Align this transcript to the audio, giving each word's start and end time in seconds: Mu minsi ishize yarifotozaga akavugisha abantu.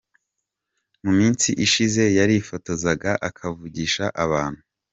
Mu 1.03 1.11
minsi 1.19 1.49
ishize 1.65 2.03
yarifotozaga 2.17 3.11
akavugisha 3.27 4.05
abantu. 4.23 4.61